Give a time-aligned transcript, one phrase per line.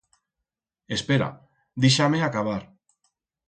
[0.97, 1.29] Espera,
[1.87, 2.61] deixa-me acabar.